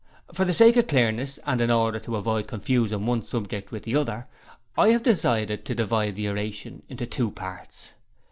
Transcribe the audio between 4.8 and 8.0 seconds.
have decided to divide the oration into two parts.